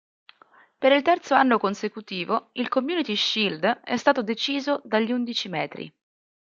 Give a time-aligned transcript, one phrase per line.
[0.79, 5.93] Per il terzo anno consecutivo il Community Shield è stato deciso dagli undici metri.